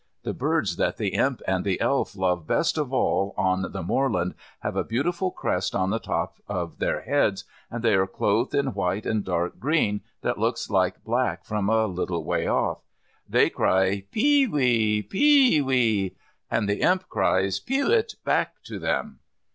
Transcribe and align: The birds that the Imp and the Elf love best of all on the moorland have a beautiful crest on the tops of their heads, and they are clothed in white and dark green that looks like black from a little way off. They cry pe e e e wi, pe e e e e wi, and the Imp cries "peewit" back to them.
The 0.23 0.33
birds 0.33 0.77
that 0.77 0.97
the 0.97 1.09
Imp 1.09 1.43
and 1.47 1.63
the 1.63 1.79
Elf 1.79 2.15
love 2.15 2.47
best 2.47 2.75
of 2.75 2.91
all 2.91 3.35
on 3.37 3.71
the 3.71 3.83
moorland 3.83 4.33
have 4.61 4.75
a 4.75 4.83
beautiful 4.83 5.29
crest 5.29 5.75
on 5.75 5.91
the 5.91 5.99
tops 5.99 6.41
of 6.47 6.79
their 6.79 7.01
heads, 7.01 7.43
and 7.69 7.83
they 7.83 7.93
are 7.93 8.07
clothed 8.07 8.55
in 8.55 8.73
white 8.73 9.05
and 9.05 9.23
dark 9.23 9.59
green 9.59 10.01
that 10.21 10.39
looks 10.39 10.71
like 10.71 11.03
black 11.03 11.45
from 11.45 11.69
a 11.69 11.85
little 11.85 12.23
way 12.23 12.47
off. 12.47 12.79
They 13.29 13.51
cry 13.51 14.05
pe 14.11 14.21
e 14.21 14.23
e 14.23 14.25
e 14.25 14.47
wi, 14.47 15.07
pe 15.07 15.19
e 15.19 15.21
e 15.21 15.55
e 15.55 15.57
e 15.57 15.59
wi, 15.59 16.11
and 16.49 16.67
the 16.67 16.81
Imp 16.81 17.07
cries 17.07 17.59
"peewit" 17.59 18.15
back 18.25 18.63
to 18.63 18.79
them. 18.79 19.19